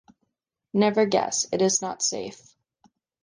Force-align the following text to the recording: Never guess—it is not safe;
Never 0.73 1.05
guess—it 1.05 1.61
is 1.61 1.79
not 1.83 2.01
safe; 2.01 2.55